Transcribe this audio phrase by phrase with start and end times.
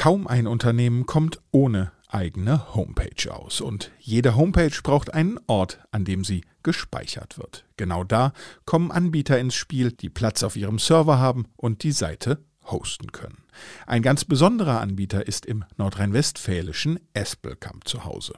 [0.00, 3.60] Kaum ein Unternehmen kommt ohne eigene Homepage aus.
[3.60, 7.66] Und jede Homepage braucht einen Ort, an dem sie gespeichert wird.
[7.76, 8.32] Genau da
[8.64, 13.44] kommen Anbieter ins Spiel, die Platz auf ihrem Server haben und die Seite hosten können.
[13.86, 18.32] Ein ganz besonderer Anbieter ist im nordrhein-westfälischen Espelkamp zu Hause.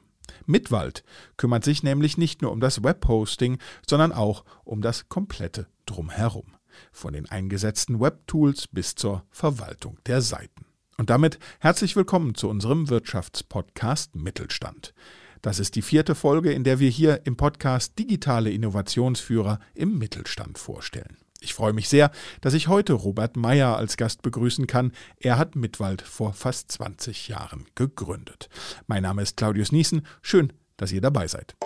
[0.47, 1.05] Mitwald
[1.37, 3.59] kümmert sich nämlich nicht nur um das Webhosting,
[3.89, 6.57] sondern auch um das komplette Drumherum.
[6.91, 10.71] Von den eingesetzten Webtools bis zur Verwaltung der Seiten.
[10.98, 14.92] Und damit herzlich willkommen zu unserem Wirtschaftspodcast Mittelstand.
[15.41, 20.59] Das ist die vierte Folge, in der wir hier im Podcast digitale Innovationsführer im Mittelstand
[20.59, 21.16] vorstellen.
[21.41, 24.92] Ich freue mich sehr, dass ich heute Robert Meyer als Gast begrüßen kann.
[25.16, 28.48] Er hat Mitwald vor fast 20 Jahren gegründet.
[28.86, 30.06] Mein Name ist Claudius Niesen.
[30.20, 31.56] Schön, dass ihr dabei seid.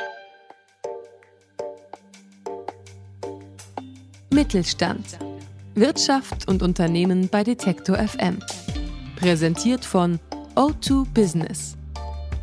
[4.31, 5.19] Mittelstand.
[5.75, 8.39] Wirtschaft und Unternehmen bei Detektor FM.
[9.17, 10.21] Präsentiert von
[10.55, 11.77] O2 Business.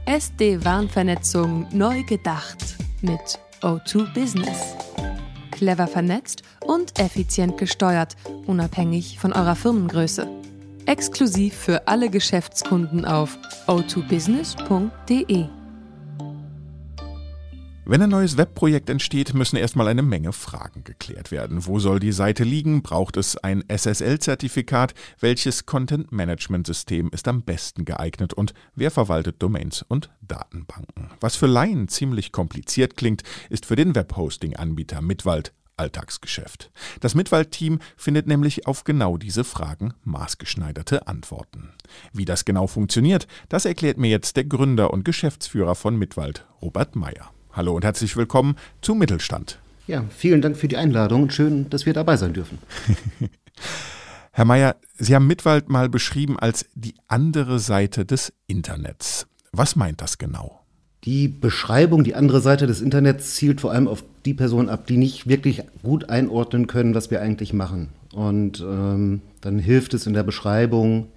[0.06, 4.76] SD-Warnvernetzung neu gedacht mit O2 Business.
[5.52, 8.16] Clever vernetzt und effizient gesteuert,
[8.48, 10.28] unabhängig von eurer Firmengröße.
[10.88, 13.38] Exklusiv für alle Geschäftskunden auf
[13.68, 15.46] o2business.de.
[17.94, 21.68] Wenn ein neues Webprojekt entsteht, müssen erstmal eine Menge Fragen geklärt werden.
[21.68, 22.82] Wo soll die Seite liegen?
[22.82, 24.96] Braucht es ein SSL-Zertifikat?
[25.20, 28.34] Welches Content-Management-System ist am besten geeignet?
[28.34, 31.12] Und wer verwaltet Domains und Datenbanken?
[31.20, 33.22] Was für Laien ziemlich kompliziert klingt,
[33.52, 36.72] ist für den Webhosting-Anbieter Mitwald Alltagsgeschäft.
[37.00, 41.74] Das Mitwald-Team findet nämlich auf genau diese Fragen maßgeschneiderte Antworten.
[42.12, 46.96] Wie das genau funktioniert, das erklärt mir jetzt der Gründer und Geschäftsführer von Mitwald, Robert
[46.96, 47.30] Meyer.
[47.56, 49.60] Hallo und herzlich willkommen zu Mittelstand.
[49.86, 52.58] Ja, vielen Dank für die Einladung und schön, dass wir dabei sein dürfen.
[54.32, 59.28] Herr Meyer, Sie haben Mitwald mal beschrieben als die andere Seite des Internets.
[59.52, 60.62] Was meint das genau?
[61.04, 64.98] Die Beschreibung, die andere Seite des Internets zielt vor allem auf die Personen ab, die
[64.98, 67.90] nicht wirklich gut einordnen können, was wir eigentlich machen.
[68.16, 71.10] Und ähm, dann hilft es in der Beschreibung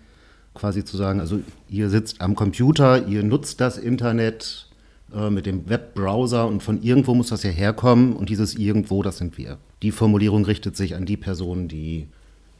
[0.53, 4.66] quasi zu sagen, also ihr sitzt am Computer, ihr nutzt das Internet,
[5.15, 9.19] äh, mit dem Webbrowser und von irgendwo muss das ja herkommen und dieses irgendwo, das
[9.19, 9.59] sind wir.
[9.83, 12.09] Die Formulierung richtet sich an die Personen, die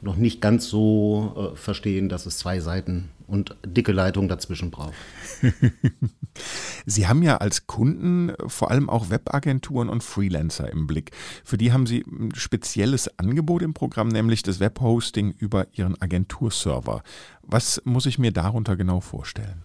[0.01, 4.95] noch nicht ganz so äh, verstehen, dass es zwei Seiten und dicke Leitungen dazwischen braucht.
[6.87, 11.11] Sie haben ja als Kunden vor allem auch Webagenturen und Freelancer im Blick.
[11.45, 17.03] Für die haben Sie ein spezielles Angebot im Programm, nämlich das Webhosting über Ihren Agenturserver.
[17.43, 19.63] Was muss ich mir darunter genau vorstellen?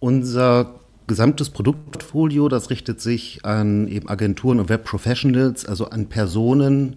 [0.00, 6.96] Unser gesamtes Produktportfolio, das richtet sich an eben Agenturen und Webprofessionals, also an Personen,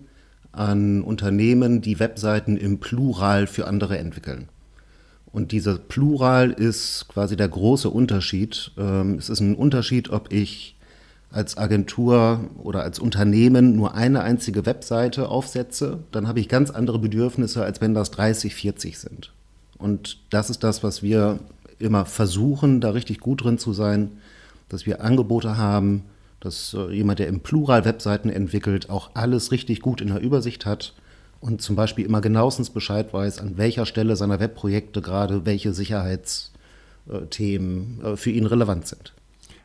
[0.51, 4.49] an Unternehmen, die Webseiten im Plural für andere entwickeln.
[5.31, 8.71] Und dieser Plural ist quasi der große Unterschied.
[8.77, 10.77] Ähm, es ist ein Unterschied, ob ich
[11.31, 16.99] als Agentur oder als Unternehmen nur eine einzige Webseite aufsetze, dann habe ich ganz andere
[16.99, 19.31] Bedürfnisse, als wenn das 30, 40 sind.
[19.77, 21.39] Und das ist das, was wir
[21.79, 24.11] immer versuchen, da richtig gut drin zu sein,
[24.69, 26.03] dass wir Angebote haben,
[26.39, 30.65] dass äh, jemand, der im Plural Webseiten entwickelt, auch alles richtig gut in der Übersicht
[30.65, 30.93] hat
[31.39, 38.01] und zum Beispiel immer genauestens Bescheid weiß, an welcher Stelle seiner Webprojekte gerade welche Sicherheitsthemen
[38.03, 39.13] äh, für ihn relevant sind.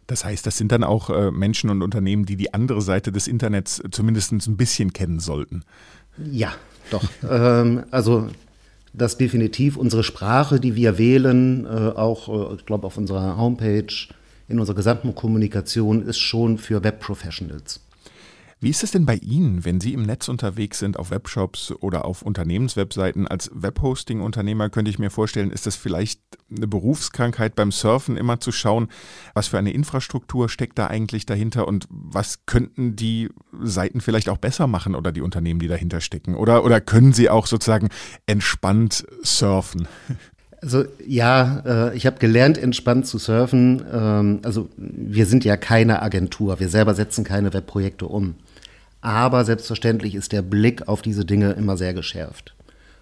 [0.06, 3.28] Das heißt, das sind dann auch äh, Menschen und Unternehmen, die die andere Seite des
[3.28, 5.62] Internets zumindest ein bisschen kennen sollten.
[6.30, 6.52] Ja,
[6.90, 7.04] doch.
[7.28, 8.28] ähm, also
[8.92, 13.92] dass definitiv unsere Sprache, die wir wählen, äh, auch, äh, ich glaube, auf unserer Homepage,
[14.48, 17.80] in unserer gesamten Kommunikation, ist schon für Webprofessionals.
[18.62, 22.04] Wie ist es denn bei Ihnen, wenn Sie im Netz unterwegs sind, auf Webshops oder
[22.04, 23.26] auf Unternehmenswebseiten?
[23.26, 28.52] Als Webhosting-Unternehmer könnte ich mir vorstellen, ist das vielleicht eine Berufskrankheit beim Surfen, immer zu
[28.52, 28.86] schauen,
[29.34, 33.30] was für eine Infrastruktur steckt da eigentlich dahinter und was könnten die
[33.64, 36.36] Seiten vielleicht auch besser machen oder die Unternehmen, die dahinter stecken?
[36.36, 37.88] Oder, oder können sie auch sozusagen
[38.26, 39.88] entspannt surfen?
[40.60, 43.82] Also ja, äh, ich habe gelernt, entspannt zu surfen.
[43.92, 48.36] Ähm, also wir sind ja keine Agentur, wir selber setzen keine Webprojekte um.
[49.02, 52.54] Aber selbstverständlich ist der Blick auf diese Dinge immer sehr geschärft.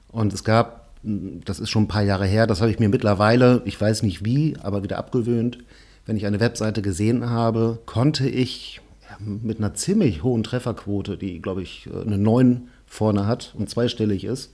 [0.09, 3.63] Und es gab, das ist schon ein paar Jahre her, das habe ich mir mittlerweile,
[3.67, 5.59] ich weiß nicht wie, aber wieder abgewöhnt.
[6.07, 8.81] Wenn ich eine Webseite gesehen habe, konnte ich
[9.19, 14.53] mit einer ziemlich hohen Trefferquote, die, glaube ich, eine 9 vorne hat und zweistellig ist,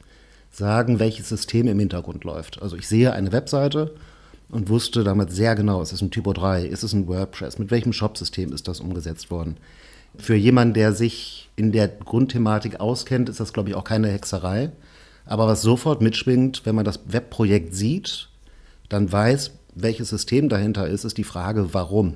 [0.50, 2.60] sagen, welches System im Hintergrund läuft.
[2.60, 3.94] Also ich sehe eine Webseite
[4.48, 7.70] und wusste damit sehr genau, ist es ein Typo 3, ist es ein WordPress, mit
[7.70, 9.56] welchem Shop-System ist das umgesetzt worden
[10.18, 14.72] für jemanden, der sich in der Grundthematik auskennt, ist das, glaube ich, auch keine Hexerei.
[15.24, 18.28] Aber was sofort mitschwingt, wenn man das Webprojekt sieht,
[18.88, 22.14] dann weiß, welches System dahinter ist, ist die Frage, warum.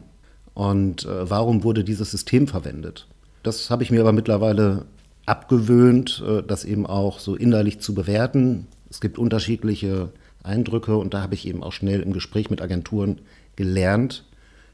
[0.55, 3.07] Und äh, warum wurde dieses System verwendet?
[3.43, 4.85] Das habe ich mir aber mittlerweile
[5.27, 8.67] abgewöhnt, äh, das eben auch so innerlich zu bewerten.
[8.89, 10.11] Es gibt unterschiedliche
[10.43, 13.21] Eindrücke und da habe ich eben auch schnell im Gespräch mit Agenturen
[13.57, 14.25] gelernt,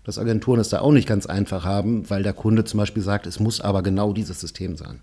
[0.07, 3.27] dass Agenturen es da auch nicht ganz einfach haben, weil der Kunde zum Beispiel sagt,
[3.27, 5.01] es muss aber genau dieses System sein.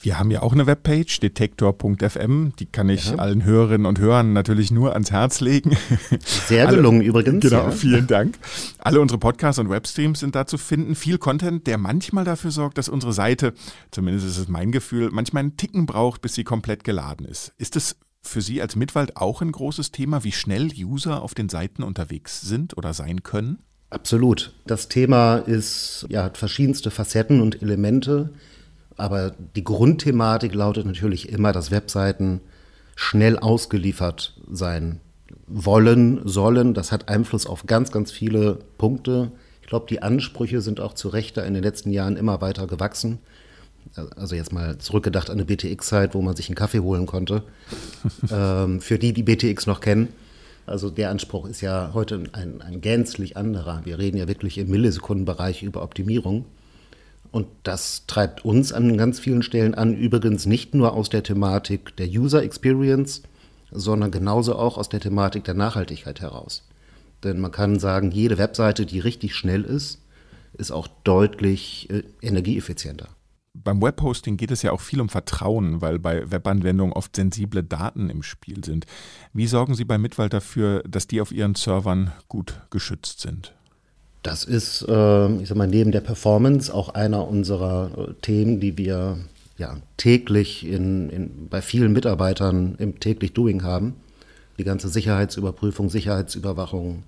[0.00, 2.54] Wir haben ja auch eine Webpage, detektor.fm.
[2.58, 3.16] Die kann ich ja.
[3.16, 5.76] allen Hörerinnen und Hörern natürlich nur ans Herz legen.
[6.24, 7.42] Sehr gelungen Alle, übrigens.
[7.42, 7.70] Genau, ja.
[7.70, 8.36] vielen Dank.
[8.78, 10.96] Alle unsere Podcasts und Webstreams sind da zu finden.
[10.96, 13.52] Viel Content, der manchmal dafür sorgt, dass unsere Seite,
[13.92, 17.52] zumindest ist es mein Gefühl, manchmal einen Ticken braucht, bis sie komplett geladen ist.
[17.58, 21.48] Ist es für Sie als Mitwald auch ein großes Thema, wie schnell User auf den
[21.48, 23.58] Seiten unterwegs sind oder sein können?
[23.92, 24.52] Absolut.
[24.66, 28.30] Das Thema ist, ja, hat verschiedenste Facetten und Elemente.
[28.96, 32.40] Aber die Grundthematik lautet natürlich immer, dass Webseiten
[32.96, 35.00] schnell ausgeliefert sein
[35.46, 36.72] wollen, sollen.
[36.72, 39.30] Das hat Einfluss auf ganz, ganz viele Punkte.
[39.60, 43.18] Ich glaube, die Ansprüche sind auch zu Recht in den letzten Jahren immer weiter gewachsen.
[44.16, 47.42] Also jetzt mal zurückgedacht an eine BTX-Zeit, wo man sich einen Kaffee holen konnte.
[48.30, 50.08] ähm, für die, die BTX noch kennen.
[50.66, 53.82] Also der Anspruch ist ja heute ein, ein gänzlich anderer.
[53.84, 56.44] Wir reden ja wirklich im Millisekundenbereich über Optimierung.
[57.30, 61.96] Und das treibt uns an ganz vielen Stellen an, übrigens nicht nur aus der Thematik
[61.96, 63.22] der User Experience,
[63.70, 66.68] sondern genauso auch aus der Thematik der Nachhaltigkeit heraus.
[67.24, 70.00] Denn man kann sagen, jede Webseite, die richtig schnell ist,
[70.52, 73.08] ist auch deutlich äh, energieeffizienter.
[73.64, 78.10] Beim Webhosting geht es ja auch viel um Vertrauen, weil bei Webanwendungen oft sensible Daten
[78.10, 78.86] im Spiel sind.
[79.32, 83.52] Wie sorgen Sie bei Mitwald dafür, dass die auf Ihren Servern gut geschützt sind?
[84.22, 88.78] Das ist, äh, ich sag mal, neben der Performance auch einer unserer äh, Themen, die
[88.78, 89.18] wir
[89.58, 93.94] ja, täglich in, in, bei vielen Mitarbeitern im täglich Doing haben.
[94.58, 97.02] Die ganze Sicherheitsüberprüfung, Sicherheitsüberwachung,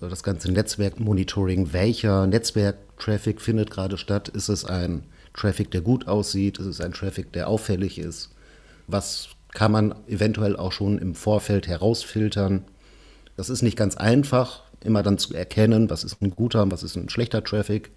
[0.00, 1.72] äh, das ganze Netzwerkmonitoring.
[1.72, 4.28] Welcher Netzwerktraffic findet gerade statt?
[4.28, 5.02] Ist es ein
[5.34, 6.58] Traffic, der gut aussieht?
[6.58, 8.30] Ist es ein Traffic, der auffällig ist?
[8.86, 12.64] Was kann man eventuell auch schon im Vorfeld herausfiltern?
[13.36, 16.82] Das ist nicht ganz einfach, immer dann zu erkennen, was ist ein guter und was
[16.82, 17.90] ist ein schlechter Traffic.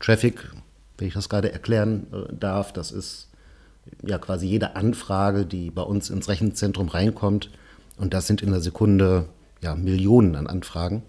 [0.00, 0.50] Traffic,
[0.98, 3.28] wenn ich das gerade erklären äh, darf, das ist
[4.02, 7.50] ja quasi jede Anfrage, die bei uns ins Rechenzentrum reinkommt.
[7.96, 9.26] Und das sind in der Sekunde
[9.62, 11.02] ja, Millionen an Anfragen.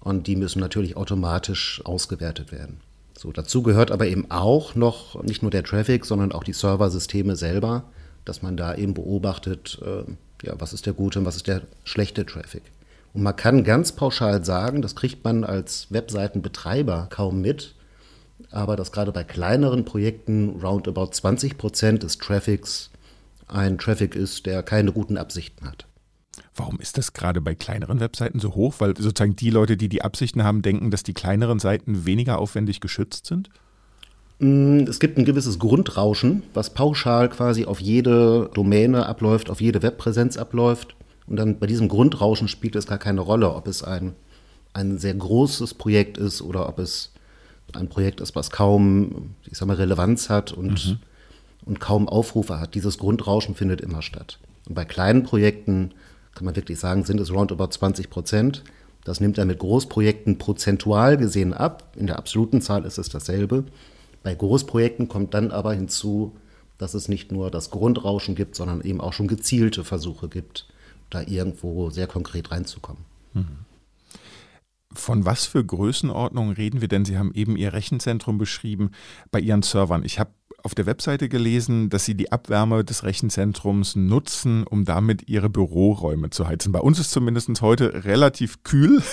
[0.00, 2.80] Und die müssen natürlich automatisch ausgewertet werden.
[3.18, 7.34] So, dazu gehört aber eben auch noch nicht nur der Traffic, sondern auch die Serversysteme
[7.34, 7.82] selber,
[8.24, 11.62] dass man da eben beobachtet, äh, ja, was ist der gute und was ist der
[11.82, 12.62] schlechte Traffic.
[13.12, 17.74] Und man kann ganz pauschal sagen, das kriegt man als Webseitenbetreiber kaum mit,
[18.52, 22.90] aber dass gerade bei kleineren Projekten roundabout 20 Prozent des Traffics
[23.48, 25.87] ein Traffic ist, der keine guten Absichten hat.
[26.58, 28.74] Warum ist das gerade bei kleineren Webseiten so hoch?
[28.78, 32.80] Weil sozusagen die Leute, die die Absichten haben, denken, dass die kleineren Seiten weniger aufwendig
[32.80, 33.48] geschützt sind?
[34.40, 39.82] Mm, es gibt ein gewisses Grundrauschen, was pauschal quasi auf jede Domäne abläuft, auf jede
[39.82, 40.96] Webpräsenz abläuft.
[41.28, 44.14] Und dann bei diesem Grundrauschen spielt es gar keine Rolle, ob es ein,
[44.72, 47.12] ein sehr großes Projekt ist oder ob es
[47.74, 50.98] ein Projekt ist, was kaum, ich sag mal, Relevanz hat und, mhm.
[51.66, 52.74] und kaum Aufrufe hat.
[52.74, 54.38] Dieses Grundrauschen findet immer statt.
[54.66, 55.92] Und bei kleinen Projekten
[56.38, 58.62] kann man wirklich sagen, sind es roundabout 20 Prozent.
[59.02, 61.96] Das nimmt er mit Großprojekten prozentual gesehen ab.
[61.96, 63.64] In der absoluten Zahl ist es dasselbe.
[64.22, 66.36] Bei Großprojekten kommt dann aber hinzu,
[66.78, 70.68] dass es nicht nur das Grundrauschen gibt, sondern eben auch schon gezielte Versuche gibt,
[71.10, 73.02] da irgendwo sehr konkret reinzukommen.
[74.92, 77.04] Von was für Größenordnungen reden wir denn?
[77.04, 78.92] Sie haben eben Ihr Rechenzentrum beschrieben
[79.32, 80.04] bei Ihren Servern.
[80.04, 80.30] Ich habe
[80.68, 86.28] auf der Webseite gelesen, dass Sie die Abwärme des Rechenzentrums nutzen, um damit Ihre Büroräume
[86.28, 86.72] zu heizen.
[86.72, 89.02] Bei uns ist zumindest heute relativ kühl.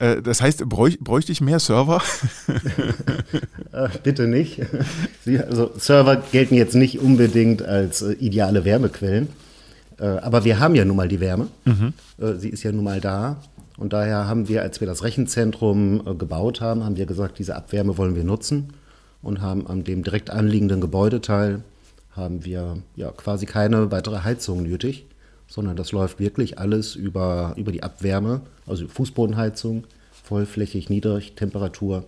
[0.00, 2.00] Äh, das heißt, bräuchte ich mehr Server?
[3.72, 4.60] Äh, bitte nicht.
[5.26, 9.26] Also Server gelten jetzt nicht unbedingt als äh, ideale Wärmequellen.
[9.98, 11.48] Aber wir haben ja nun mal die Wärme.
[11.64, 11.92] Mhm.
[12.38, 13.42] Sie ist ja nun mal da.
[13.76, 17.98] Und daher haben wir, als wir das Rechenzentrum gebaut haben, haben wir gesagt, diese Abwärme
[17.98, 18.72] wollen wir nutzen
[19.22, 21.62] und haben an dem direkt anliegenden Gebäudeteil
[22.12, 25.06] haben wir ja quasi keine weitere Heizung nötig,
[25.46, 29.84] sondern das läuft wirklich alles über, über die Abwärme, also Fußbodenheizung,
[30.24, 32.04] vollflächig, niedrig, Temperatur.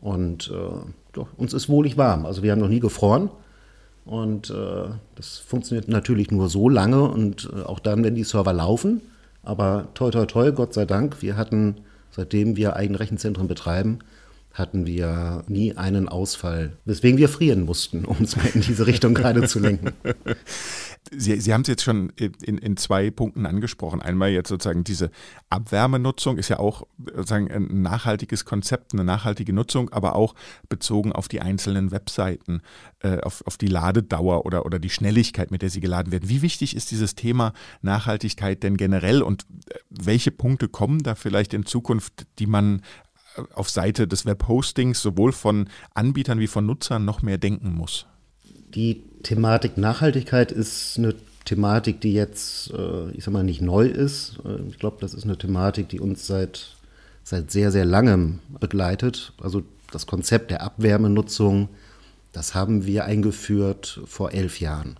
[0.00, 2.26] Und äh, doch, uns ist wohlig warm.
[2.26, 3.30] Also wir haben noch nie gefroren.
[4.04, 8.52] Und äh, das funktioniert natürlich nur so lange und äh, auch dann, wenn die Server
[8.52, 9.00] laufen.
[9.44, 11.76] Aber toi, toi, toi, Gott sei Dank, wir hatten,
[12.10, 14.00] seitdem wir eigene Rechenzentren betreiben,
[14.54, 19.14] hatten wir nie einen Ausfall, weswegen wir frieren mussten, um es mal in diese Richtung
[19.14, 19.92] gerade zu lenken.
[21.10, 24.00] Sie, Sie haben es jetzt schon in, in zwei Punkten angesprochen.
[24.00, 25.10] Einmal jetzt sozusagen diese
[25.50, 30.34] Abwärmenutzung ist ja auch sozusagen ein nachhaltiges Konzept, eine nachhaltige Nutzung, aber auch
[30.68, 32.62] bezogen auf die einzelnen Webseiten,
[33.00, 36.28] äh, auf, auf die Ladedauer oder, oder die Schnelligkeit, mit der sie geladen werden.
[36.28, 41.52] Wie wichtig ist dieses Thema Nachhaltigkeit denn generell und äh, welche Punkte kommen da vielleicht
[41.52, 42.82] in Zukunft, die man äh,
[43.54, 48.06] auf Seite des Webhostings sowohl von Anbietern wie von Nutzern noch mehr denken muss?
[48.74, 54.38] Die Thematik Nachhaltigkeit ist eine Thematik, die jetzt, äh, ich sag mal, nicht neu ist.
[54.44, 56.76] Äh, ich glaube, das ist eine Thematik, die uns seit,
[57.24, 59.32] seit sehr, sehr langem begleitet.
[59.40, 61.68] Also das Konzept der Abwärmenutzung,
[62.32, 64.96] das haben wir eingeführt vor elf Jahren.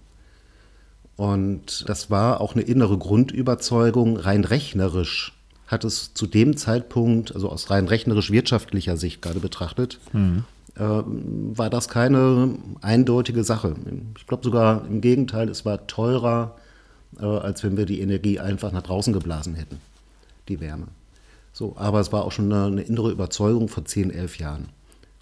[1.17, 5.33] Und das war auch eine innere Grundüberzeugung, rein rechnerisch
[5.73, 10.45] hat es zu dem Zeitpunkt, also aus rein rechnerisch wirtschaftlicher Sicht gerade betrachtet, mhm
[10.76, 13.75] äh, war das keine eindeutige Sache.
[14.17, 16.57] Ich glaube sogar im Gegenteil, es war teurer,
[17.19, 19.79] äh, als wenn wir die Energie einfach nach draußen geblasen hätten,
[20.49, 20.88] die Wärme.
[21.52, 24.69] So, aber es war auch schon eine, eine innere Überzeugung vor 10, 11 Jahren.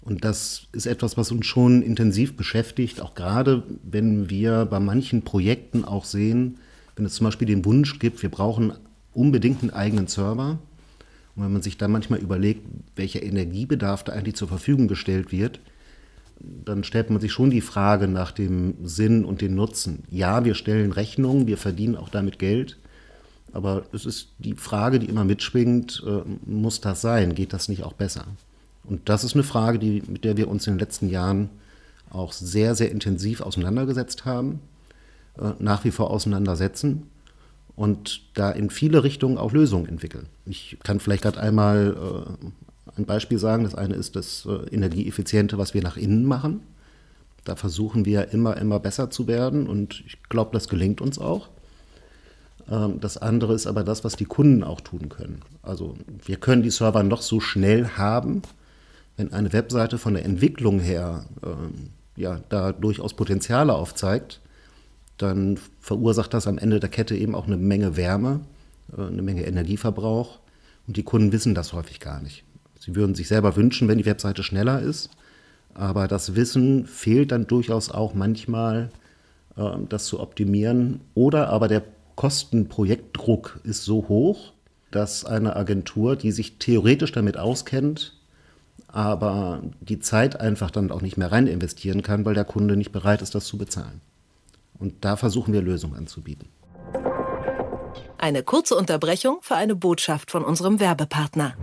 [0.03, 5.23] Und das ist etwas, was uns schon intensiv beschäftigt, auch gerade wenn wir bei manchen
[5.23, 6.57] Projekten auch sehen,
[6.95, 8.73] wenn es zum Beispiel den Wunsch gibt, wir brauchen
[9.13, 10.59] unbedingt einen eigenen Server,
[11.35, 12.65] und wenn man sich dann manchmal überlegt,
[12.95, 15.59] welcher Energiebedarf da eigentlich zur Verfügung gestellt wird,
[16.65, 20.03] dann stellt man sich schon die Frage nach dem Sinn und dem Nutzen.
[20.09, 22.77] Ja, wir stellen Rechnungen, wir verdienen auch damit Geld,
[23.53, 27.35] aber es ist die Frage, die immer mitschwingt, äh, muss das sein?
[27.35, 28.25] Geht das nicht auch besser?
[28.83, 31.49] Und das ist eine Frage, die, mit der wir uns in den letzten Jahren
[32.09, 34.59] auch sehr, sehr intensiv auseinandergesetzt haben,
[35.37, 37.10] äh, nach wie vor auseinandersetzen
[37.81, 40.27] und da in viele Richtungen auch Lösungen entwickeln.
[40.45, 43.63] Ich kann vielleicht gerade einmal äh, ein Beispiel sagen.
[43.63, 46.59] Das eine ist das äh, Energieeffiziente, was wir nach innen machen.
[47.43, 51.49] Da versuchen wir immer, immer besser zu werden und ich glaube, das gelingt uns auch.
[52.69, 55.41] Ähm, das andere ist aber das, was die Kunden auch tun können.
[55.63, 58.43] Also wir können die Server noch so schnell haben,
[59.17, 64.39] wenn eine Webseite von der Entwicklung her äh, ja, da durchaus Potenziale aufzeigt,
[65.21, 68.41] dann verursacht das am Ende der Kette eben auch eine Menge Wärme,
[68.97, 70.39] äh, eine Menge Energieverbrauch.
[70.87, 72.43] Und die Kunden wissen das häufig gar nicht.
[72.79, 75.09] Sie würden sich selber wünschen, wenn die Webseite schneller ist.
[75.73, 78.89] Aber das Wissen fehlt dann durchaus auch manchmal,
[79.55, 81.01] äh, das zu optimieren.
[81.13, 81.83] Oder aber der
[82.15, 84.53] Kostenprojektdruck ist so hoch,
[84.91, 88.13] dass eine Agentur, die sich theoretisch damit auskennt,
[88.87, 92.91] aber die Zeit einfach dann auch nicht mehr rein investieren kann, weil der Kunde nicht
[92.91, 94.01] bereit ist, das zu bezahlen.
[94.81, 96.49] Und da versuchen wir Lösungen anzubieten.
[98.17, 101.55] Eine kurze Unterbrechung für eine Botschaft von unserem Werbepartner.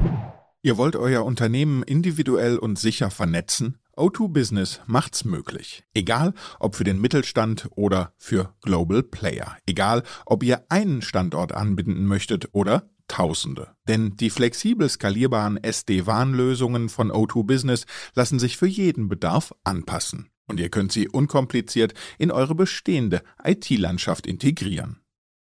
[0.62, 3.78] Ihr wollt euer Unternehmen individuell und sicher vernetzen?
[3.96, 5.84] O2 Business macht's möglich.
[5.94, 9.56] Egal, ob für den Mittelstand oder für Global Player.
[9.66, 13.68] Egal, ob ihr einen Standort anbinden möchtet oder Tausende.
[13.88, 20.58] Denn die flexibel skalierbaren SD-WAN-Lösungen von O2 Business lassen sich für jeden Bedarf anpassen und
[20.58, 25.00] ihr könnt sie unkompliziert in eure bestehende IT-Landschaft integrieren.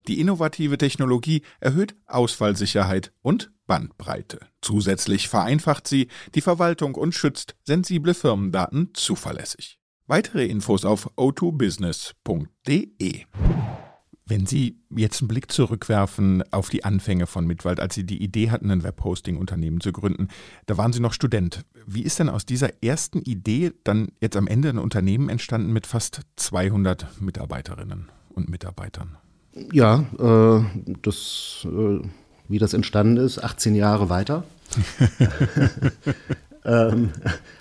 [0.07, 4.39] Die innovative Technologie erhöht Ausfallsicherheit und Bandbreite.
[4.61, 9.79] Zusätzlich vereinfacht sie die Verwaltung und schützt sensible Firmendaten zuverlässig.
[10.07, 13.25] Weitere Infos auf o2business.de.
[14.27, 18.49] Wenn Sie jetzt einen Blick zurückwerfen auf die Anfänge von Mitwald, als Sie die Idee
[18.49, 20.29] hatten, ein Webhosting-Unternehmen zu gründen,
[20.65, 21.61] da waren Sie noch Student.
[21.85, 25.85] Wie ist denn aus dieser ersten Idee dann jetzt am Ende ein Unternehmen entstanden mit
[25.85, 29.15] fast 200 Mitarbeiterinnen und Mitarbeitern?
[29.71, 30.65] Ja, äh,
[31.03, 31.99] das, äh,
[32.47, 34.43] wie das entstanden ist, 18 Jahre weiter.
[36.65, 37.11] ähm,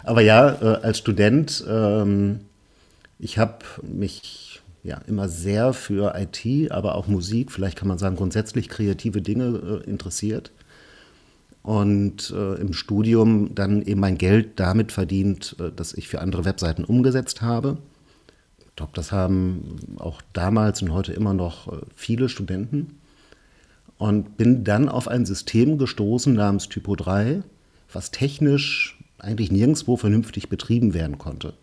[0.02, 2.40] aber ja, äh, als Student, ähm,
[3.18, 4.43] ich habe mich
[4.84, 9.82] ja, immer sehr für IT, aber auch Musik, vielleicht kann man sagen grundsätzlich kreative Dinge
[9.86, 10.52] äh, interessiert.
[11.62, 16.44] Und äh, im Studium dann eben mein Geld damit verdient, äh, dass ich für andere
[16.44, 17.78] Webseiten umgesetzt habe.
[18.58, 22.98] Ich glaube, das haben auch damals und heute immer noch äh, viele Studenten.
[23.96, 27.42] Und bin dann auf ein System gestoßen namens Typo 3,
[27.90, 31.54] was technisch eigentlich nirgendwo vernünftig betrieben werden konnte.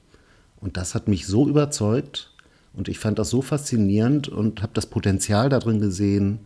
[0.59, 2.30] Und das hat mich so überzeugt,
[2.73, 6.39] und ich fand das so faszinierend und habe das Potenzial darin gesehen,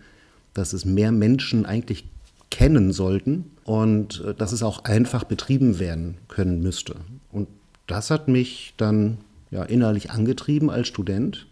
[0.54, 2.06] dass es mehr Menschen eigentlich
[2.50, 6.96] kennen sollten und äh, dass es auch einfach betrieben werden können müsste.
[7.32, 7.48] Und
[7.88, 9.18] das hat mich dann
[9.52, 11.48] ja, innerlich angetrieben als Student.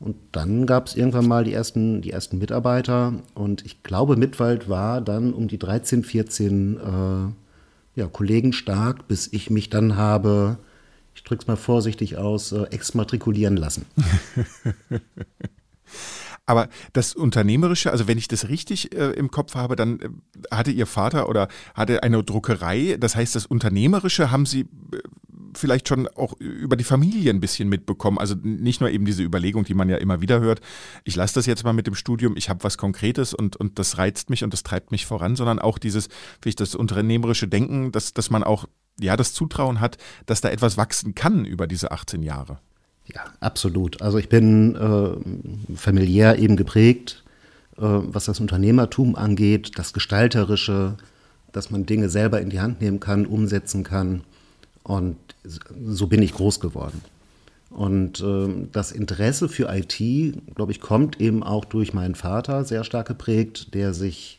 [0.00, 3.14] Und dann gab es irgendwann mal die ersten, die ersten Mitarbeiter.
[3.34, 9.28] Und ich glaube, Mitwald war dann um die 13, 14 äh, ja, Kollegen stark, bis
[9.32, 10.58] ich mich dann habe
[11.18, 13.86] ich drücke es mal vorsichtig aus, äh, exmatrikulieren lassen.
[16.46, 20.08] Aber das Unternehmerische, also wenn ich das richtig äh, im Kopf habe, dann äh,
[20.52, 22.96] hatte Ihr Vater oder hatte eine Druckerei.
[23.00, 24.66] Das heißt, das Unternehmerische haben Sie äh,
[25.56, 28.18] vielleicht schon auch über die Familie ein bisschen mitbekommen.
[28.18, 30.60] Also nicht nur eben diese Überlegung, die man ja immer wieder hört,
[31.02, 33.98] ich lasse das jetzt mal mit dem Studium, ich habe was Konkretes und, und das
[33.98, 36.08] reizt mich und das treibt mich voran, sondern auch dieses,
[36.40, 38.66] vielleicht das unternehmerische Denken, dass, dass man auch
[39.00, 42.58] ja das Zutrauen hat, dass da etwas wachsen kann über diese 18 Jahre.
[43.14, 44.02] Ja, absolut.
[44.02, 47.24] Also ich bin äh, familiär eben geprägt,
[47.76, 50.96] äh, was das Unternehmertum angeht, das Gestalterische,
[51.52, 54.22] dass man Dinge selber in die Hand nehmen kann, umsetzen kann.
[54.82, 57.00] Und so bin ich groß geworden.
[57.70, 59.98] Und äh, das Interesse für IT,
[60.54, 64.38] glaube ich, kommt eben auch durch meinen Vater sehr stark geprägt, der sich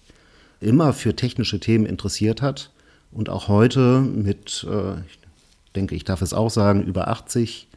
[0.59, 2.71] immer für technische Themen interessiert hat
[3.11, 5.19] und auch heute mit, äh, ich
[5.75, 7.67] denke, ich darf es auch sagen, über 80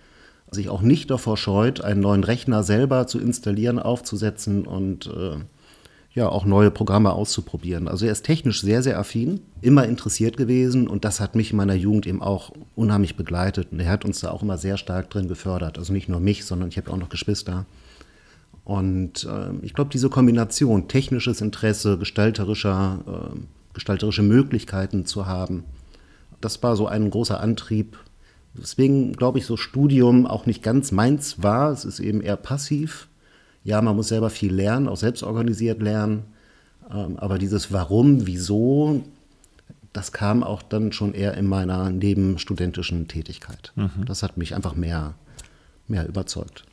[0.51, 5.37] sich auch nicht davor scheut, einen neuen Rechner selber zu installieren, aufzusetzen und äh,
[6.15, 7.89] ja auch neue Programme auszuprobieren.
[7.89, 11.57] Also er ist technisch sehr, sehr affin, immer interessiert gewesen und das hat mich in
[11.57, 15.09] meiner Jugend eben auch unheimlich begleitet und er hat uns da auch immer sehr stark
[15.09, 15.79] drin gefördert.
[15.79, 17.65] Also nicht nur mich, sondern ich habe auch noch Geschwister.
[18.65, 23.39] Und äh, ich glaube, diese Kombination technisches Interesse, gestalterischer, äh,
[23.75, 25.65] gestalterische Möglichkeiten zu haben,
[26.41, 27.99] das war so ein großer Antrieb,
[28.55, 31.73] Deswegen glaube ich, so Studium auch nicht ganz meins war.
[31.73, 33.09] Es ist eben eher passiv.
[33.65, 36.25] Ja, man muss selber viel lernen, auch selbst organisiert lernen.
[36.91, 39.05] Ähm, aber dieses Warum, Wieso,
[39.93, 43.73] das kam auch dann schon eher in meiner nebenstudentischen Tätigkeit.
[43.77, 44.05] Mhm.
[44.07, 45.15] Das hat mich einfach mehr,
[45.89, 46.65] mehr überzeugt.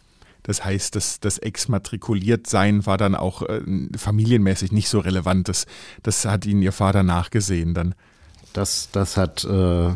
[0.50, 3.62] Das heißt, das, das Exmatrikuliertsein war dann auch äh,
[3.96, 5.48] familienmäßig nicht so relevant.
[5.48, 5.68] Das,
[6.02, 7.94] das hat Ihnen Ihr Vater nachgesehen dann.
[8.54, 9.94] Das, das hat äh,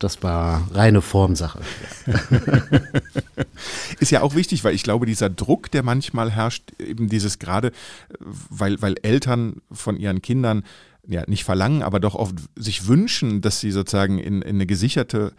[0.00, 1.60] das war reine Formsache.
[4.00, 7.70] Ist ja auch wichtig, weil ich glaube, dieser Druck, der manchmal herrscht, eben dieses gerade,
[8.18, 10.64] weil, weil Eltern von ihren Kindern
[11.06, 15.32] ja, nicht verlangen, aber doch oft sich wünschen, dass sie sozusagen in, in eine gesicherte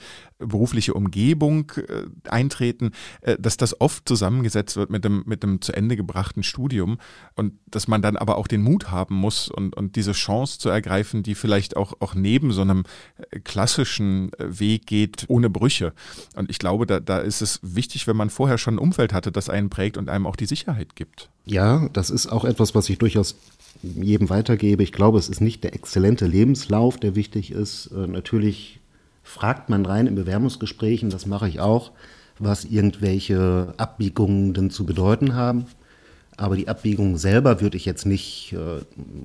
[0.46, 5.74] berufliche Umgebung äh, eintreten, äh, dass das oft zusammengesetzt wird mit dem, mit dem zu
[5.74, 6.98] Ende gebrachten Studium
[7.36, 10.70] und dass man dann aber auch den Mut haben muss und, und diese Chance zu
[10.70, 12.84] ergreifen, die vielleicht auch, auch neben so einem
[13.32, 15.94] äh, klassischen äh, Weg geht, ohne Brüche.
[16.36, 19.32] Und ich glaube, da, da ist es wichtig, wenn man vorher schon ein Umfeld hatte,
[19.32, 21.30] das einen prägt und einem auch die Sicherheit gibt.
[21.46, 23.36] Ja, das ist auch etwas, was ich durchaus
[23.84, 24.84] jedem weitergebe.
[24.84, 27.88] Ich glaube, es ist nicht der exzellente Lebenslauf, der wichtig ist.
[27.88, 28.81] Äh, natürlich
[29.32, 31.92] fragt man rein in Bewerbungsgesprächen, das mache ich auch,
[32.38, 35.66] was irgendwelche Abbiegungen denn zu bedeuten haben.
[36.36, 38.82] Aber die Abbiegung selber würde ich jetzt nicht äh,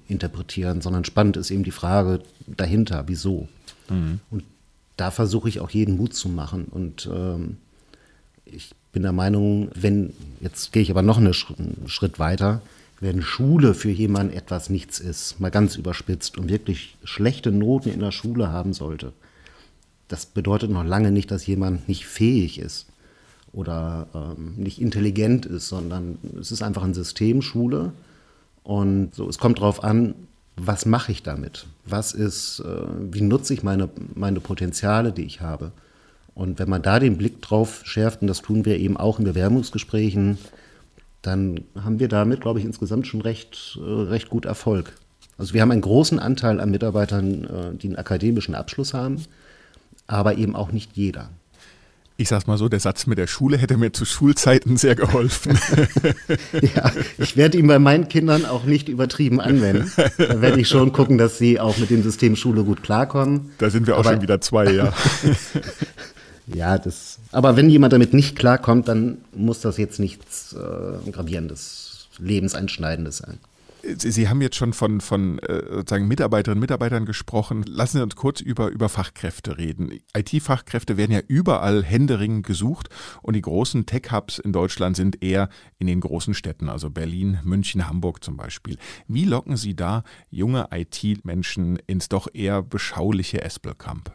[0.07, 3.49] interpretieren, sondern spannend ist eben die Frage dahinter, wieso.
[3.89, 4.21] Mhm.
[4.31, 4.45] Und
[4.97, 6.67] da versuche ich auch jeden Mut zu machen.
[6.67, 7.57] Und ähm,
[8.45, 12.63] ich bin der Meinung, wenn, jetzt gehe ich aber noch einen Schritt weiter,
[13.01, 18.01] wenn Schule für jemanden etwas nichts ist, mal ganz überspitzt und wirklich schlechte Noten in
[18.01, 19.13] der Schule haben sollte,
[20.09, 22.87] das bedeutet noch lange nicht, dass jemand nicht fähig ist
[23.53, 27.93] oder ähm, nicht intelligent ist, sondern es ist einfach ein System Schule
[28.63, 30.15] und so, es kommt darauf an,
[30.57, 31.67] was mache ich damit?
[31.85, 35.73] Was ist, äh, wie nutze ich meine, meine Potenziale, die ich habe?
[36.35, 39.25] Und wenn man da den Blick drauf schärft, und das tun wir eben auch in
[39.25, 40.39] Bewerbungsgesprächen,
[41.23, 44.93] dann haben wir damit, glaube ich, insgesamt schon recht, äh, recht gut Erfolg.
[45.39, 49.23] Also wir haben einen großen Anteil an Mitarbeitern, äh, die einen akademischen Abschluss haben,
[50.07, 51.31] aber eben auch nicht jeder.
[52.19, 55.59] Ich sag's mal so, der Satz mit der Schule hätte mir zu Schulzeiten sehr geholfen.
[56.75, 59.93] ja, ich werde ihn bei meinen Kindern auch nicht übertrieben anwenden.
[60.17, 63.51] Da werde ich schon gucken, dass sie auch mit dem System Schule gut klarkommen.
[63.59, 64.95] Da sind wir auch Aber, schon wieder zwei, ja.
[66.47, 67.19] Ja, das.
[67.33, 73.39] Aber wenn jemand damit nicht klarkommt, dann muss das jetzt nichts äh, gravierendes, lebenseinschneidendes sein.
[73.97, 77.65] Sie haben jetzt schon von, von äh, sozusagen Mitarbeiterinnen und Mitarbeitern gesprochen.
[77.67, 79.99] Lassen Sie uns kurz über, über Fachkräfte reden.
[80.17, 82.89] IT-Fachkräfte werden ja überall händeringend gesucht
[83.23, 87.89] und die großen Tech-Hubs in Deutschland sind eher in den großen Städten, also Berlin, München,
[87.89, 88.77] Hamburg zum Beispiel.
[89.07, 94.11] Wie locken Sie da junge IT-Menschen ins doch eher beschauliche Espelkamp?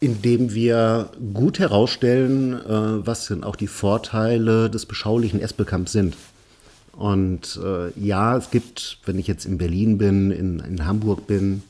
[0.00, 6.16] Indem wir gut herausstellen, äh, was denn auch die Vorteile des beschaulichen Espelkamps sind.
[6.98, 11.62] Und äh, ja, es gibt, wenn ich jetzt in Berlin bin, in, in Hamburg bin,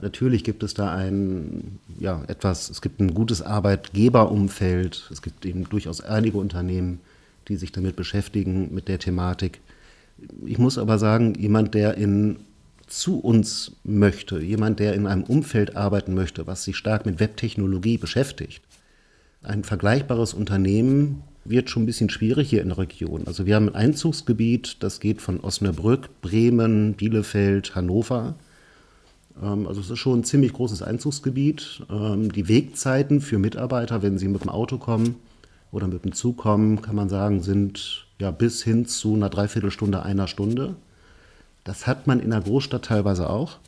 [0.00, 5.68] natürlich gibt es da ein, ja, etwas, es gibt ein gutes Arbeitgeberumfeld, es gibt eben
[5.68, 7.00] durchaus einige Unternehmen,
[7.48, 9.60] die sich damit beschäftigen, mit der Thematik.
[10.46, 12.38] Ich muss aber sagen, jemand, der in
[12.86, 17.98] zu uns möchte, jemand, der in einem Umfeld arbeiten möchte, was sich stark mit Webtechnologie
[17.98, 18.62] beschäftigt,
[19.42, 23.22] ein vergleichbares Unternehmen wird schon ein bisschen schwierig hier in der Region.
[23.26, 28.34] Also wir haben ein Einzugsgebiet, das geht von Osnabrück, Bremen, Bielefeld, Hannover.
[29.42, 31.82] Ähm, also es ist schon ein ziemlich großes Einzugsgebiet.
[31.90, 35.16] Ähm, die Wegzeiten für Mitarbeiter, wenn sie mit dem Auto kommen
[35.72, 40.02] oder mit dem Zug kommen, kann man sagen, sind ja bis hin zu einer Dreiviertelstunde,
[40.02, 40.76] einer Stunde.
[41.64, 43.58] Das hat man in der Großstadt teilweise auch.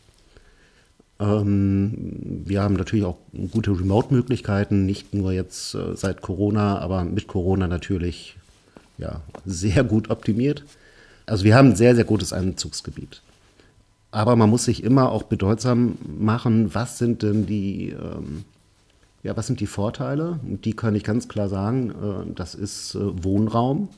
[1.22, 3.18] Ähm, wir haben natürlich auch
[3.52, 8.37] gute Remote-Möglichkeiten, nicht nur jetzt äh, seit Corona, aber mit Corona natürlich
[8.98, 10.64] ja, sehr gut optimiert.
[11.24, 13.22] Also wir haben ein sehr, sehr gutes Einzugsgebiet.
[14.11, 18.44] Aber man muss sich immer auch bedeutsam machen, was sind denn die, ähm,
[19.22, 20.40] ja, was sind die Vorteile?
[20.46, 23.88] Und die kann ich ganz klar sagen, äh, das ist äh, Wohnraum.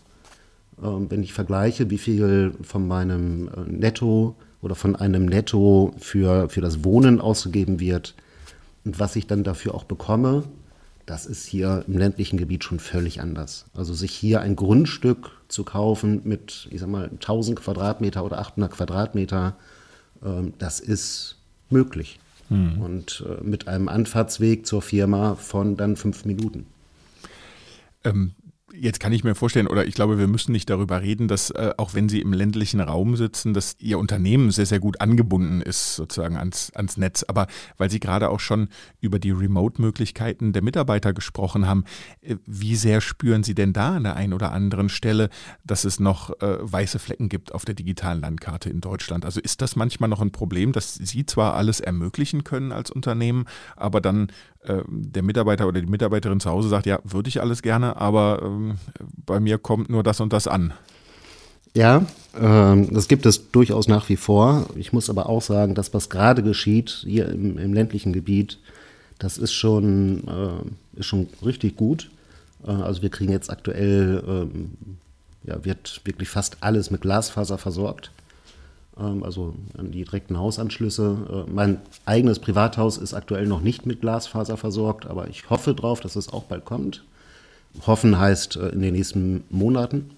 [0.83, 6.63] Ähm, wenn ich vergleiche, wie viel von meinem Netto oder von einem Netto für, für
[6.63, 8.15] das Wohnen ausgegeben wird
[8.85, 10.45] und was ich dann dafür auch bekomme,
[11.07, 13.67] das ist hier im ländlichen Gebiet schon völlig anders.
[13.75, 18.73] Also sich hier ein Grundstück zu kaufen mit, ich sag mal, 1000 Quadratmeter oder 800
[18.73, 19.57] Quadratmeter,
[20.25, 21.37] ähm, das ist
[21.69, 22.19] möglich.
[22.49, 22.81] Hm.
[22.81, 26.67] Und äh, mit einem Anfahrtsweg zur Firma von dann fünf Minuten.
[28.03, 28.33] Ähm,
[28.77, 31.73] Jetzt kann ich mir vorstellen, oder ich glaube, wir müssen nicht darüber reden, dass äh,
[31.77, 35.95] auch wenn Sie im ländlichen Raum sitzen, dass Ihr Unternehmen sehr, sehr gut angebunden ist
[35.95, 37.25] sozusagen ans, ans Netz.
[37.29, 38.69] Aber weil Sie gerade auch schon
[39.01, 41.85] über die Remote-Möglichkeiten der Mitarbeiter gesprochen haben,
[42.21, 45.29] äh, wie sehr spüren Sie denn da an der einen oder anderen Stelle,
[45.65, 49.25] dass es noch äh, weiße Flecken gibt auf der digitalen Landkarte in Deutschland?
[49.25, 53.45] Also ist das manchmal noch ein Problem, dass Sie zwar alles ermöglichen können als Unternehmen,
[53.77, 54.33] aber dann
[54.87, 58.77] der Mitarbeiter oder die Mitarbeiterin zu Hause sagt, ja, würde ich alles gerne, aber ähm,
[59.27, 60.73] bei mir kommt nur das und das an.
[61.77, 62.07] Ja,
[62.41, 64.67] ähm, das gibt es durchaus nach wie vor.
[64.77, 68.59] Ich muss aber auch sagen, dass was gerade geschieht hier im, im ländlichen Gebiet,
[69.19, 72.11] das ist schon, äh, ist schon richtig gut.
[72.65, 74.73] Äh, also wir kriegen jetzt aktuell, ähm,
[75.43, 78.13] ja, wird wirklich fast alles mit Glasfaser versorgt.
[78.99, 81.47] Ähm, also an die direkten Hausanschlüsse.
[81.49, 86.01] Äh, mein eigenes Privathaus ist aktuell noch nicht mit Glasfaser versorgt, aber ich hoffe drauf,
[86.01, 87.05] dass es auch bald kommt.
[87.87, 90.11] Hoffen heißt äh, in den nächsten Monaten.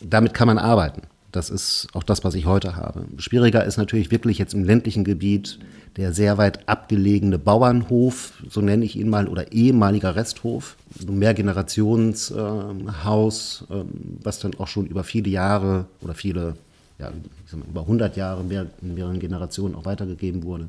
[0.00, 1.02] Damit kann man arbeiten.
[1.32, 3.04] Das ist auch das, was ich heute habe.
[3.18, 5.60] Schwieriger ist natürlich wirklich jetzt im ländlichen Gebiet
[5.96, 13.64] der sehr weit abgelegene Bauernhof, so nenne ich ihn mal, oder ehemaliger Resthof, ein Mehrgenerationshaus,
[13.70, 13.84] äh,
[14.22, 16.56] was dann auch schon über viele Jahre oder viele
[17.00, 17.12] ja,
[17.52, 20.68] über 100 Jahre in mehreren Generationen auch weitergegeben wurde.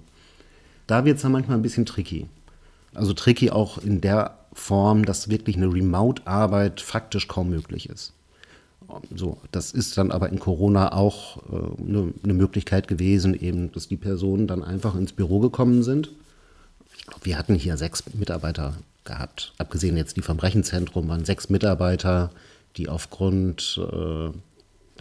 [0.87, 2.27] Da wird es dann manchmal ein bisschen tricky.
[2.93, 8.13] Also tricky auch in der Form, dass wirklich eine Remote-Arbeit faktisch kaum möglich ist.
[9.15, 13.87] So, das ist dann aber in Corona auch äh, eine, eine Möglichkeit gewesen, eben, dass
[13.87, 16.11] die Personen dann einfach ins Büro gekommen sind.
[16.97, 19.53] Ich glaube, wir hatten hier sechs Mitarbeiter gehabt.
[19.57, 22.31] Abgesehen jetzt die vom Rechenzentrum waren sechs Mitarbeiter,
[22.75, 24.29] die aufgrund äh,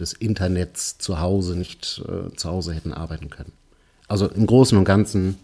[0.01, 3.53] des Internets zu Hause nicht äh, zu Hause hätten arbeiten können.
[4.07, 5.37] Also im Großen und Ganzen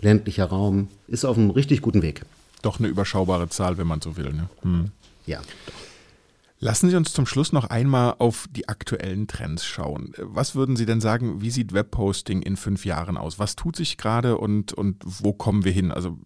[0.00, 2.22] ländlicher Raum ist auf einem richtig guten Weg.
[2.62, 4.32] Doch eine überschaubare Zahl, wenn man so will.
[4.32, 4.50] Ne?
[4.62, 4.90] Hm.
[5.26, 5.89] Ja, doch.
[6.62, 10.12] Lassen Sie uns zum Schluss noch einmal auf die aktuellen Trends schauen.
[10.18, 13.38] Was würden Sie denn sagen, wie sieht Webposting in fünf Jahren aus?
[13.38, 15.90] Was tut sich gerade und, und wo kommen wir hin?
[15.90, 16.18] Also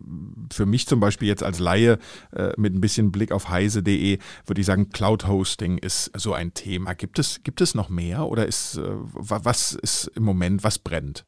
[0.53, 1.99] für mich zum Beispiel jetzt als Laie
[2.33, 6.53] äh, mit ein bisschen Blick auf heise.de würde ich sagen, Cloud Hosting ist so ein
[6.53, 6.95] Thema.
[6.95, 11.25] Gibt es, gibt es noch mehr oder ist, äh, was ist im Moment, was brennt?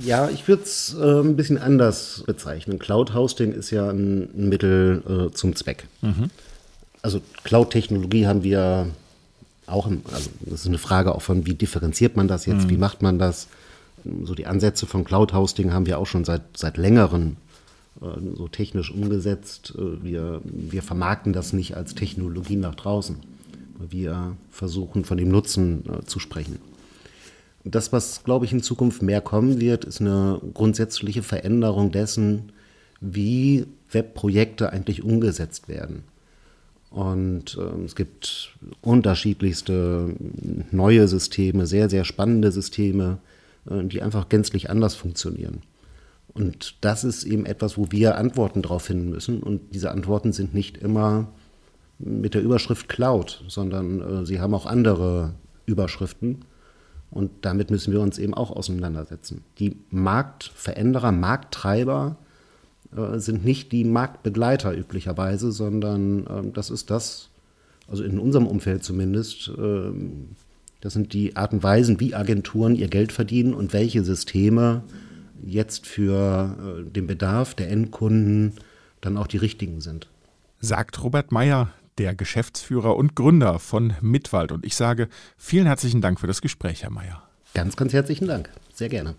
[0.00, 2.78] Ja, ich würde es äh, ein bisschen anders bezeichnen.
[2.78, 5.86] Cloud Hosting ist ja ein, ein Mittel äh, zum Zweck.
[6.00, 6.30] Mhm
[7.02, 8.88] also Cloud-Technologie haben wir
[9.66, 12.70] auch, im, also das ist eine Frage auch von, wie differenziert man das jetzt, mhm.
[12.70, 13.48] wie macht man das?
[14.24, 17.36] So die Ansätze von Cloud-Hosting haben wir auch schon seit, seit längerem
[18.00, 19.74] äh, so technisch umgesetzt.
[19.76, 23.16] Äh, wir, wir vermarkten das nicht als Technologie nach draußen.
[23.90, 26.58] Wir versuchen von dem Nutzen äh, zu sprechen.
[27.64, 32.52] Das, was, glaube ich, in Zukunft mehr kommen wird, ist eine grundsätzliche Veränderung dessen,
[33.00, 36.04] wie Webprojekte eigentlich umgesetzt werden.
[36.90, 40.14] Und äh, es gibt unterschiedlichste
[40.70, 43.18] neue Systeme, sehr, sehr spannende Systeme,
[43.68, 45.60] äh, die einfach gänzlich anders funktionieren.
[46.34, 49.42] Und das ist eben etwas, wo wir Antworten darauf finden müssen.
[49.42, 51.28] Und diese Antworten sind nicht immer
[51.98, 55.34] mit der Überschrift Cloud, sondern äh, sie haben auch andere
[55.66, 56.44] Überschriften.
[57.10, 59.42] Und damit müssen wir uns eben auch auseinandersetzen.
[59.58, 62.16] Die Marktveränderer, Markttreiber,
[62.96, 67.28] äh, sind nicht die Marktbegleiter üblicherweise, sondern äh, das ist das,
[67.88, 69.92] also in unserem Umfeld zumindest, äh,
[70.80, 74.82] das sind die Art und Weisen, wie Agenturen ihr Geld verdienen und welche Systeme
[75.44, 78.54] jetzt für äh, den Bedarf der Endkunden
[79.00, 80.08] dann auch die richtigen sind.
[80.60, 84.52] sagt Robert Meyer, der Geschäftsführer und Gründer von Mitwald.
[84.52, 87.22] Und ich sage vielen herzlichen Dank für das Gespräch, Herr Meyer.
[87.54, 88.50] Ganz, ganz herzlichen Dank.
[88.72, 89.14] Sehr gerne.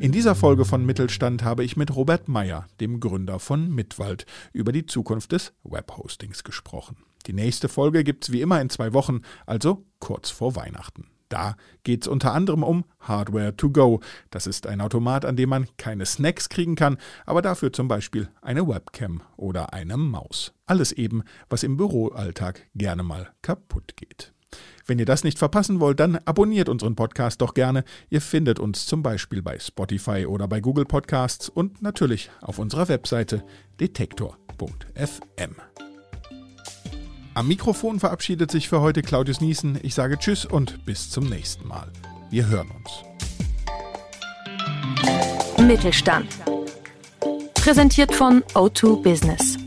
[0.00, 4.72] In dieser Folge von Mittelstand habe ich mit Robert Meyer, dem Gründer von Mitwald, über
[4.72, 6.96] die Zukunft des Webhostings gesprochen.
[7.26, 11.08] Die nächste Folge gibt es wie immer in zwei Wochen, also kurz vor Weihnachten.
[11.28, 14.00] Da geht es unter anderem um Hardware to Go.
[14.30, 18.30] Das ist ein Automat, an dem man keine Snacks kriegen kann, aber dafür zum Beispiel
[18.40, 20.54] eine Webcam oder eine Maus.
[20.64, 24.32] Alles eben, was im Büroalltag gerne mal kaputt geht.
[24.86, 27.84] Wenn ihr das nicht verpassen wollt, dann abonniert unseren Podcast doch gerne.
[28.08, 32.88] Ihr findet uns zum Beispiel bei Spotify oder bei Google Podcasts und natürlich auf unserer
[32.88, 33.44] Webseite
[33.78, 35.54] detektor.fm.
[37.34, 39.78] Am Mikrofon verabschiedet sich für heute Claudius Niesen.
[39.82, 41.92] Ich sage Tschüss und bis zum nächsten Mal.
[42.30, 42.90] Wir hören uns.
[45.66, 46.26] Mittelstand.
[47.54, 49.59] Präsentiert von O2 Business.